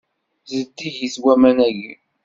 Zeddigit 0.49 1.15
waman-agi. 1.23 1.91